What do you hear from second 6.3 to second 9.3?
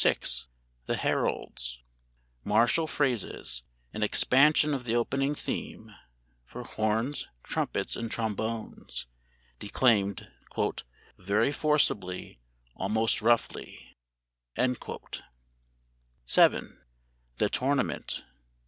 for horns, trumpets, and trombones,